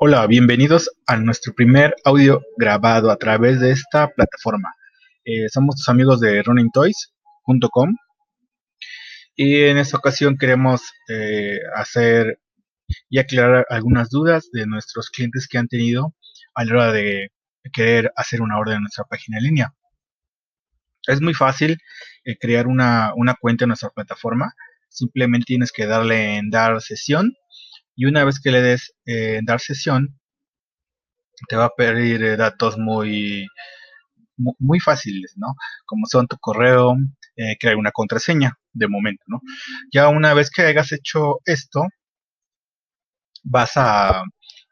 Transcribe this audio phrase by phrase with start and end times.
[0.00, 4.72] Hola, bienvenidos a nuestro primer audio grabado a través de esta plataforma.
[5.24, 7.96] Eh, somos tus amigos de runningtoys.com
[9.34, 12.38] y en esta ocasión queremos eh, hacer
[13.10, 16.14] y aclarar algunas dudas de nuestros clientes que han tenido
[16.54, 17.32] a la hora de
[17.72, 19.74] querer hacer una orden en nuestra página en línea.
[21.08, 21.76] Es muy fácil
[22.24, 24.52] eh, crear una, una cuenta en nuestra plataforma.
[24.88, 27.34] Simplemente tienes que darle en dar sesión
[27.98, 30.18] y una vez que le des en dar sesión
[31.48, 33.46] te va a pedir eh, datos muy
[34.36, 35.48] muy fáciles, ¿no?
[35.84, 36.94] Como son tu correo,
[37.36, 39.40] eh, crear una contraseña de momento, ¿no?
[39.92, 41.86] Ya una vez que hayas hecho esto,
[43.42, 44.22] vas a,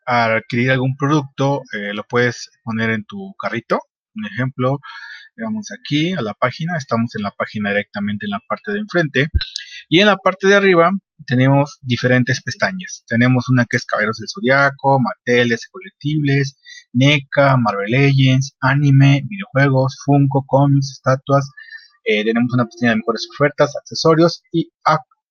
[0.06, 3.80] adquirir algún producto, eh, lo puedes poner en tu carrito,
[4.14, 4.78] un ejemplo,
[5.36, 9.28] vamos aquí a la página, estamos en la página directamente en la parte de enfrente,
[9.88, 10.92] y en la parte de arriba
[11.24, 13.04] tenemos diferentes pestañas.
[13.06, 16.58] Tenemos una que es Caballeros del Zodiaco, Mateles, Colectibles,
[16.92, 21.48] NECA, Marvel Legends, Anime, Videojuegos, Funko, Comics, Estatuas.
[22.04, 24.70] Eh, tenemos una pestaña de mejores ofertas, accesorios y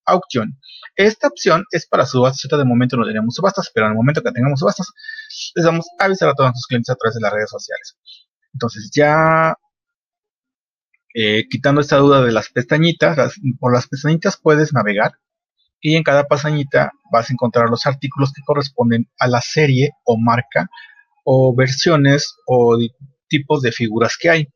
[0.06, 0.58] auction.
[0.96, 2.58] Esta opción es para subastas.
[2.58, 4.88] De momento no tenemos subastas, pero en el momento que tengamos subastas,
[5.54, 7.96] les vamos a avisar a todos nuestros clientes a través de las redes sociales.
[8.52, 9.54] Entonces ya
[11.14, 13.16] eh, quitando esta duda de las pestañitas,
[13.58, 15.12] por las pestañitas puedes navegar
[15.86, 20.18] y en cada pestañita vas a encontrar los artículos que corresponden a la serie o
[20.18, 20.68] marca
[21.24, 22.76] o versiones o
[23.28, 24.48] tipos de figuras que hay.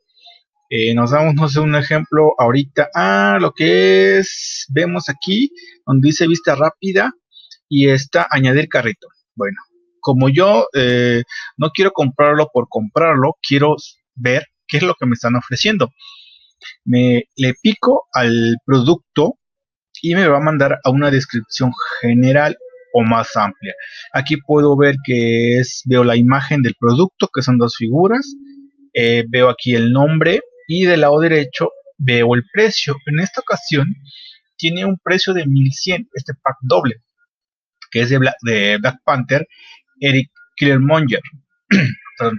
[0.71, 2.91] Eh, nos damos, no sé, un ejemplo ahorita.
[2.97, 5.53] Ah, lo que es, vemos aquí,
[5.87, 7.13] donde dice vista rápida
[7.69, 9.07] y está añadir carrito.
[9.37, 9.59] Bueno,
[10.01, 11.23] como yo eh,
[11.57, 13.77] no quiero comprarlo por comprarlo, quiero
[14.17, 15.91] ver qué es lo que me están ofreciendo
[16.85, 19.39] me le pico al producto
[20.03, 22.57] y me va a mandar a una descripción general
[22.93, 23.75] o más amplia.
[24.13, 28.35] Aquí puedo ver que es, veo la imagen del producto, que son dos figuras,
[28.95, 32.97] eh, veo aquí el nombre y del lado derecho veo el precio.
[33.07, 33.95] En esta ocasión
[34.57, 36.97] tiene un precio de 1100, este pack doble,
[37.91, 39.47] que es de Black, Panther,
[40.01, 41.21] Eric Killermonger.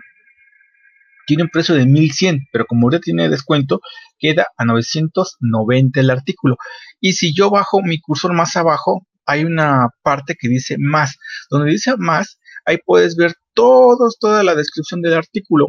[1.28, 3.82] tiene un precio de 1100, pero como ahorita tiene descuento,
[4.22, 6.58] queda a 990 el artículo.
[7.02, 11.18] Y si yo bajo mi cursor más abajo, hay una parte que dice más.
[11.50, 15.68] Donde dice más, ahí puedes ver todos, toda la descripción del artículo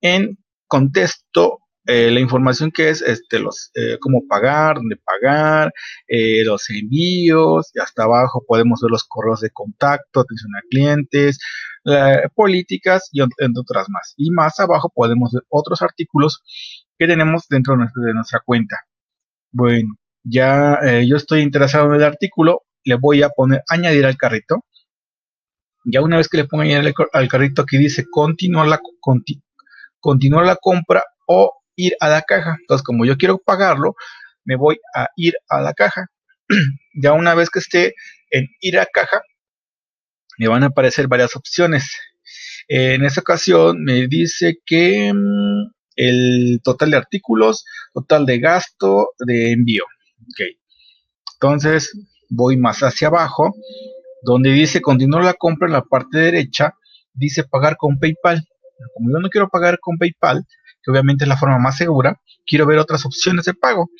[0.00, 5.72] en contexto eh, la información que es este los eh, cómo pagar, dónde pagar,
[6.06, 11.38] eh, los envíos, y hasta abajo podemos ver los correos de contacto, atención a clientes,
[12.34, 14.14] políticas y otras más.
[14.16, 16.42] Y más abajo podemos ver otros artículos
[17.00, 18.76] que tenemos dentro de nuestra, cuenta.
[19.50, 24.66] Bueno, ya yo estoy interesado en el artículo, le voy a poner añadir al carrito.
[25.86, 28.80] Ya una vez que le pongo añadir al, carrito aquí dice continuar la,
[29.98, 32.58] continuar la compra o ir a la caja.
[32.60, 33.94] Entonces, como yo quiero pagarlo,
[34.44, 36.08] me voy a ir a la caja.
[36.94, 37.94] ya una vez que esté
[38.30, 39.22] en ir a caja,
[40.36, 41.96] me van a aparecer varias opciones.
[42.68, 49.52] En esta ocasión me dice que mm, el total de artículos, total de gasto de
[49.52, 49.84] envío.
[50.22, 50.56] Ok.
[51.34, 51.92] Entonces
[52.28, 53.54] voy más hacia abajo,
[54.22, 56.74] donde dice continuar la compra en la parte derecha,
[57.14, 58.42] dice pagar con PayPal.
[58.94, 60.46] como yo no quiero pagar con PayPal,
[60.82, 63.90] que obviamente es la forma más segura, quiero ver otras opciones de pago.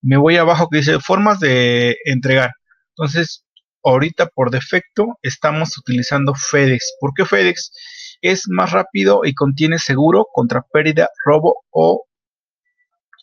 [0.00, 2.52] Me voy abajo que dice formas de entregar.
[2.90, 3.44] Entonces,
[3.84, 6.96] ahorita por defecto estamos utilizando FedEx.
[7.00, 7.72] ¿Por qué FedEx?
[8.20, 12.06] Es más rápido y contiene seguro contra pérdida, robo o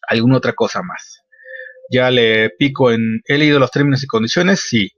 [0.07, 1.21] alguna otra cosa más.
[1.91, 4.91] Ya le pico en he leído los términos y condiciones, sí.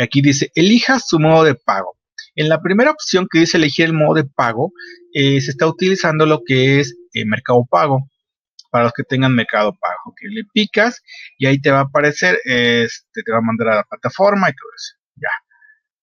[0.00, 1.96] Aquí dice, elija su modo de pago.
[2.34, 4.72] En la primera opción que dice elegir el modo de pago,
[5.12, 8.08] eh, se está utilizando lo que es eh, Mercado Pago.
[8.70, 11.02] Para los que tengan Mercado Pago, que le picas
[11.36, 14.54] y ahí te va a aparecer, este, te va a mandar a la plataforma y
[14.54, 14.96] todo eso.
[15.16, 15.28] Ya.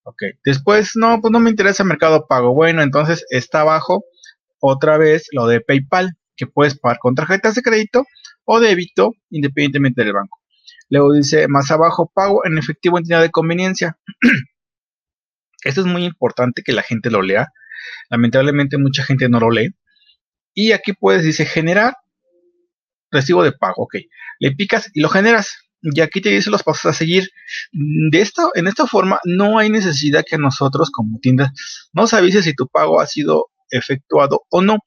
[0.10, 0.24] Ok.
[0.44, 2.56] Después, no, pues no me interesa Mercado Pago.
[2.56, 4.06] Bueno, entonces está abajo
[4.60, 8.06] otra vez lo de PayPal, que puedes pagar con tarjetas de crédito
[8.44, 10.40] o débito, independientemente del banco.
[10.90, 14.00] Luego dice más abajo, pago en efectivo en tienda de conveniencia.
[15.64, 17.50] Esto es muy importante que la gente lo lea.
[18.10, 19.76] Lamentablemente mucha gente no lo lee.
[20.56, 21.98] Y aquí puedes, dice, generar
[23.12, 23.84] recibo de pago.
[23.84, 23.98] Ok.
[24.40, 25.69] Le picas y lo generas.
[25.82, 27.30] Y aquí te dice los pasos a seguir.
[27.72, 31.54] De esta, en esta forma no hay necesidad que nosotros como tienda
[31.94, 34.78] nos avise si tu pago ha sido efectuado o no.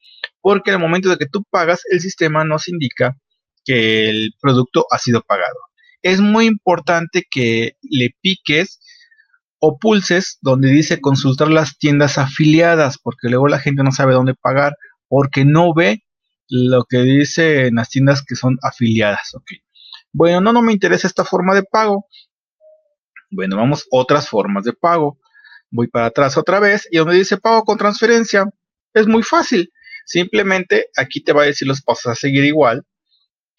[0.41, 3.17] Porque en el momento de que tú pagas, el sistema nos indica
[3.65, 5.56] que el producto ha sido pagado.
[6.03, 8.81] Es muy importante que le piques
[9.61, 14.35] o pulses donde dice consultar las tiendas afiliadas, porque luego la gente no sabe dónde
[14.35, 14.77] pagar,
[15.09, 16.03] porque no ve
[16.49, 19.33] lo que dice en las tiendas que son afiliadas.
[19.35, 19.62] Okay.
[20.12, 22.06] Bueno, no, no me interesa esta forma de pago.
[23.31, 25.19] Bueno, vamos otras formas de pago.
[25.70, 28.44] Voy para atrás otra vez y donde dice pago con transferencia,
[28.93, 29.73] es muy fácil.
[30.05, 32.85] Simplemente aquí te va a decir los pasos a seguir igual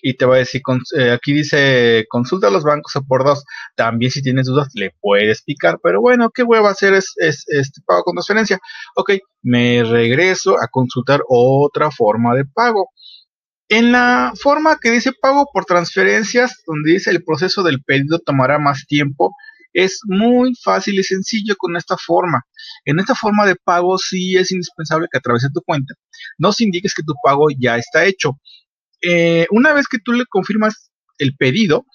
[0.06, 0.62] y te va a decir,
[0.98, 3.46] eh, aquí dice, consulta los bancos o por dos.
[3.76, 7.46] También si tienes dudas, le puedes picar, pero bueno, ¿qué voy a hacer es, es,
[7.48, 8.60] este pago con transferencia?
[8.96, 12.90] Ok, me regreso a consultar otra forma de pago.
[13.70, 18.60] En la forma que dice pago por transferencias, donde dice el proceso del pedido tomará
[18.60, 19.32] más tiempo,
[19.74, 22.44] es muy fácil y sencillo con esta forma.
[22.86, 25.96] En esta forma de pago sí es indispensable que a tu cuenta
[26.38, 28.40] nos indiques que tu pago ya está hecho.
[29.02, 31.86] Eh, una vez que tú le confirmas el pedido,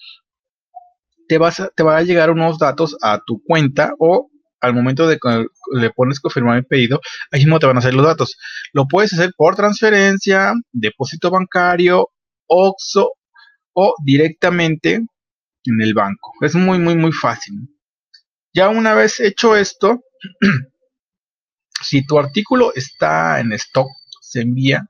[1.27, 4.29] te, vas te va a llegar unos datos a tu cuenta o
[4.61, 6.99] al momento de que le pones confirmar el pedido,
[7.31, 8.37] ahí mismo te van a hacer los datos.
[8.73, 12.09] Lo puedes hacer por transferencia, depósito bancario,
[12.47, 13.13] OXO
[13.73, 16.33] o directamente en el banco.
[16.41, 17.53] Es muy, muy, muy fácil.
[18.53, 20.01] Ya una vez hecho esto,
[21.81, 23.87] si tu artículo está en stock,
[24.21, 24.87] se envía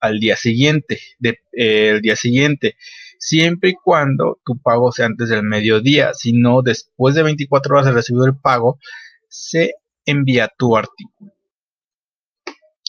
[0.00, 2.76] al día siguiente, eh, el día siguiente,
[3.22, 7.86] siempre y cuando tu pago sea antes del mediodía, si no después de 24 horas
[7.86, 8.78] de recibir el pago,
[9.28, 9.74] se
[10.04, 11.32] envía tu artículo.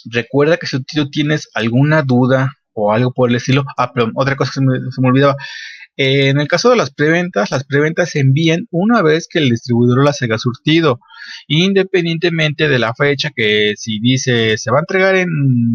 [0.05, 4.35] Recuerda que si tú tienes alguna duda o algo por el estilo, ah, perdón, otra
[4.35, 5.35] cosa que se me olvidaba,
[5.95, 9.49] eh, en el caso de las preventas, las preventas se envían una vez que el
[9.49, 10.99] distribuidor las haya surtido,
[11.47, 15.29] independientemente de la fecha que si dice se va a entregar en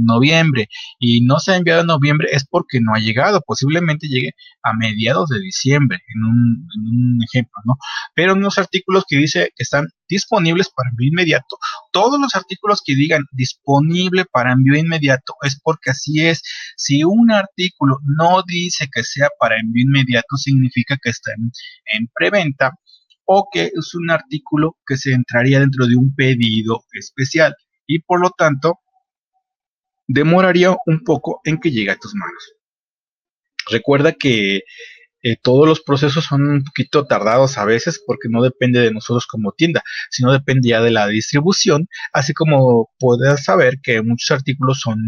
[0.05, 0.69] noviembre
[0.99, 4.33] y no se ha enviado en noviembre es porque no ha llegado, posiblemente llegue
[4.63, 7.77] a mediados de diciembre, en un, en un ejemplo, ¿no?
[8.15, 11.59] Pero en los artículos que dice que están disponibles para envío inmediato,
[11.93, 16.43] todos los artículos que digan disponible para envío inmediato es porque así es.
[16.77, 22.73] Si un artículo no dice que sea para envío inmediato, significa que está en, preventa
[23.25, 27.55] o que es un artículo que se entraría dentro de un pedido especial
[27.87, 28.81] y por lo tanto
[30.07, 32.55] demoraría un poco en que llegue a tus manos.
[33.71, 34.63] Recuerda que
[35.23, 39.27] eh, todos los procesos son un poquito tardados a veces porque no depende de nosotros
[39.27, 44.81] como tienda, sino depende ya de la distribución, así como puedes saber que muchos artículos
[44.81, 44.99] son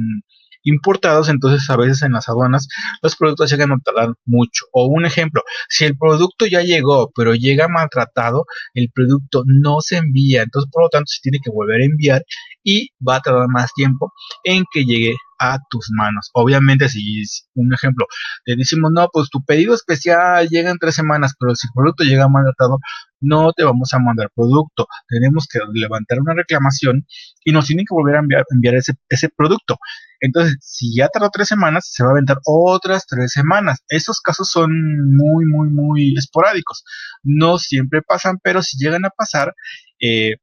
[0.63, 2.69] importados, entonces a veces en las aduanas
[3.03, 4.67] los productos llegan a tardar mucho.
[4.73, 9.97] O un ejemplo, si el producto ya llegó, pero llega maltratado, el producto no se
[9.97, 12.23] envía, entonces por lo tanto se tiene que volver a enviar
[12.63, 14.13] y va a tardar más tiempo
[14.45, 16.31] en que llegue a tus manos.
[16.35, 17.23] Obviamente, si
[17.55, 18.07] un ejemplo,
[18.45, 22.05] te decimos, no, pues tu pedido especial llega en tres semanas, pero si el producto
[22.05, 22.79] llega maltratado,
[23.21, 24.87] no te vamos a mandar producto.
[25.09, 27.07] Tenemos que levantar una reclamación
[27.45, 29.79] y nos tienen que volver a enviar, ese, ese producto.
[30.21, 33.81] Entonces, si ya tardó tres semanas, se va a aventar otras tres semanas.
[33.89, 34.71] Esos casos son
[35.17, 36.85] muy, muy, muy esporádicos.
[37.23, 39.55] No siempre pasan, pero si llegan a pasar,
[40.01, 40.37] eh,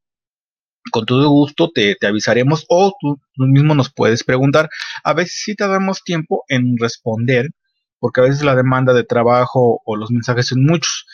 [0.91, 4.69] con todo gusto te, avisaremos o tú, mismo nos puedes preguntar.
[5.03, 7.47] A veces sí damos tiempo en responder,
[7.99, 11.05] porque a veces la demanda de trabajo o los mensajes son muchos.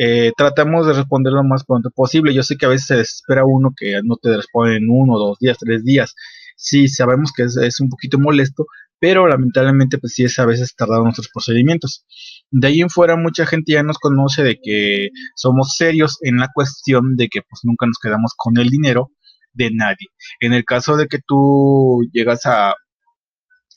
[0.00, 2.32] Eh, tratamos de responder lo más pronto posible.
[2.32, 5.38] Yo sé que a veces se desespera uno que no te responde en uno, dos
[5.40, 6.14] días, tres días.
[6.56, 8.66] Sí, sabemos que es, un poquito molesto,
[9.00, 12.04] pero lamentablemente pues sí es a veces tardado nuestros procedimientos.
[12.50, 16.48] De ahí en fuera mucha gente ya nos conoce de que somos serios en la
[16.54, 19.10] cuestión de que pues nunca nos quedamos con el dinero
[19.52, 20.08] de nadie.
[20.40, 22.74] En el caso de que tú llegas a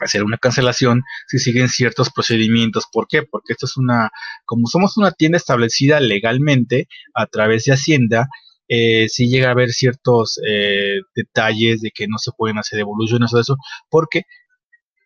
[0.05, 2.85] hacer una cancelación si siguen ciertos procedimientos.
[2.91, 3.23] ¿Por qué?
[3.23, 4.09] Porque esto es una,
[4.45, 8.27] como somos una tienda establecida legalmente a través de Hacienda,
[8.67, 13.33] eh, si llega a haber ciertos eh, detalles de que no se pueden hacer devoluciones
[13.33, 13.57] o eso,
[13.89, 14.23] porque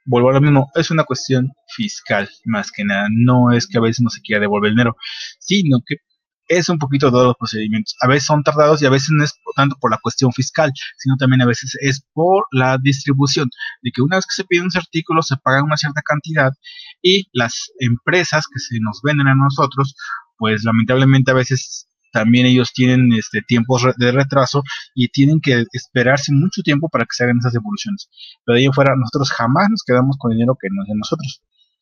[0.06, 3.82] vuelvo a lo mismo, es una cuestión fiscal más que nada, no es que a
[3.82, 4.96] veces no se quiera devolver el dinero,
[5.40, 5.96] sino que
[6.48, 7.96] es un poquito todos los procedimientos.
[8.02, 11.16] A veces son tardados y a veces no es tanto por la cuestión fiscal, sino
[11.18, 13.50] también a veces es por la distribución,
[13.82, 16.52] de que una vez que se piden un artículo se paga una cierta cantidad
[17.02, 19.96] y las empresas que se nos venden a nosotros,
[20.38, 26.32] pues lamentablemente a veces también ellos tienen este, tiempos de retraso y tienen que esperarse
[26.32, 28.10] mucho tiempo para que se hagan esas devoluciones.
[28.46, 30.96] Pero de ahí en fuera, nosotros jamás nos quedamos con dinero que no es de
[30.96, 31.42] nosotros.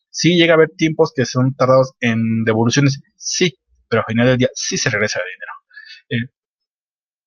[0.10, 3.54] Sí llega a haber tiempos que son tardados en devoluciones, sí,
[3.94, 5.54] pero al final del día sí se regresa el dinero.
[6.10, 6.34] Eh,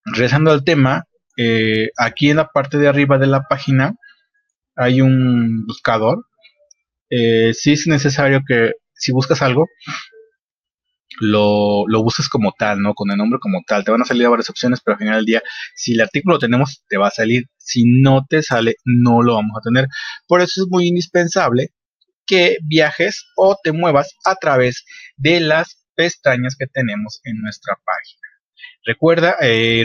[0.03, 1.05] regresando al tema,
[1.37, 3.93] eh, aquí en la parte de arriba de la página
[4.75, 6.25] hay un buscador.
[7.09, 9.65] Eh, sí es necesario que si buscas algo,
[11.21, 12.93] lo, lo busques como tal, ¿no?
[12.93, 13.85] Con el nombre como tal.
[13.85, 15.41] Te van a salir varias opciones, pero al final del día,
[15.73, 17.45] si el artículo lo tenemos, te va a salir.
[17.55, 19.87] Si no te sale, no lo vamos a tener.
[20.27, 21.69] Por eso es muy indispensable
[22.25, 24.83] que viajes o te muevas a través
[25.15, 28.27] de las pestañas que tenemos en nuestra página.
[28.85, 29.83] Recuerda, eh,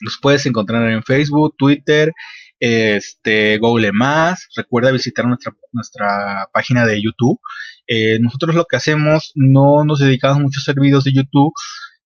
[0.00, 2.12] los puedes encontrar en Facebook, Twitter,
[2.60, 4.48] este, Google Más.
[4.54, 7.40] Recuerda visitar nuestra, nuestra página de YouTube.
[7.86, 11.52] Eh, nosotros lo que hacemos, no nos dedicamos mucho a hacer videos de YouTube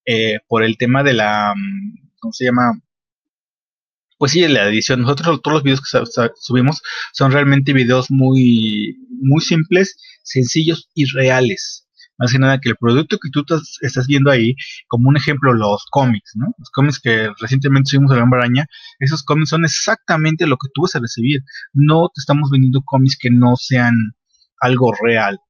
[0.07, 2.81] eh, por el tema de la, mm, ¿cómo se llama?
[4.23, 5.01] Pues sí, la edición.
[5.01, 5.99] Nosotros todos los videos que
[6.37, 6.81] subimos
[7.13, 11.89] son realmente videos muy, muy simples, sencillos y reales.
[12.19, 13.45] Más que nada que el producto que tú
[13.81, 14.55] estás viendo ahí,
[14.87, 16.55] como un ejemplo, los cómics, ¿no?
[16.57, 18.67] Los cómics que recientemente subimos a la Araña,
[19.01, 21.41] esos cómics son exactamente lo que tú vas a recibir.
[21.73, 23.97] No te estamos vendiendo cómics que no sean
[24.61, 25.41] algo real.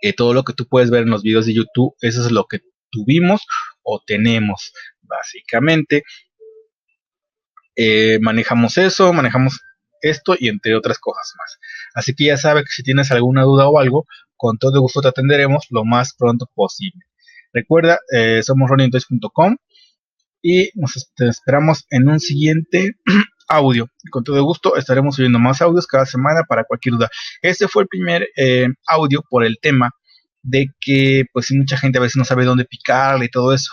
[0.00, 2.44] Que todo lo que tú puedes ver en los videos de YouTube, eso es lo
[2.44, 2.60] que
[2.92, 3.42] tuvimos
[3.82, 6.04] o tenemos, básicamente.
[7.76, 9.60] Eh, manejamos eso, manejamos
[10.00, 11.58] esto y entre otras cosas más.
[11.94, 15.08] Así que ya sabes que si tienes alguna duda o algo, con todo gusto te
[15.08, 17.00] atenderemos lo más pronto posible.
[17.52, 19.56] Recuerda, eh, somos ronintoys.com
[20.42, 22.96] y nos esperamos en un siguiente
[23.48, 23.88] audio.
[24.10, 27.10] Con todo gusto estaremos subiendo más audios cada semana para cualquier duda.
[27.42, 29.90] Este fue el primer eh, audio por el tema
[30.42, 33.70] de que pues mucha gente a veces no sabe dónde picarle y todo eso.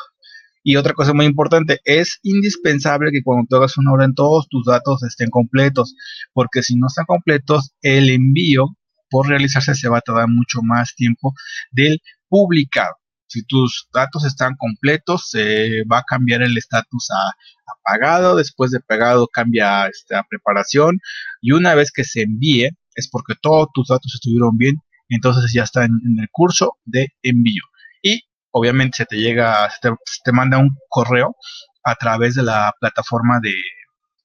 [0.63, 4.65] Y otra cosa muy importante, es indispensable que cuando tú hagas una orden todos tus
[4.65, 5.95] datos estén completos,
[6.33, 8.67] porque si no están completos, el envío
[9.09, 11.33] por realizarse se va a tardar mucho más tiempo
[11.71, 12.95] del publicado.
[13.27, 17.31] Si tus datos están completos, se va a cambiar el estatus a
[17.77, 20.99] apagado, después de pagado cambia este, a preparación
[21.41, 24.77] y una vez que se envíe es porque todos tus datos estuvieron bien,
[25.09, 27.63] entonces ya están en el curso de envío.
[28.01, 29.89] Y obviamente se te llega, se
[30.23, 31.35] te, manda un correo
[31.83, 33.55] a través de la plataforma de,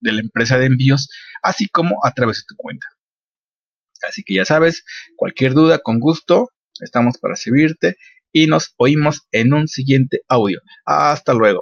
[0.00, 1.08] de la empresa de envíos,
[1.42, 2.86] así como a través de tu cuenta.
[4.08, 4.84] Así que ya sabes,
[5.16, 6.50] cualquier duda, con gusto,
[6.80, 7.96] estamos para servirte
[8.32, 10.60] y nos oímos en un siguiente audio.
[10.84, 11.52] Hasta luego.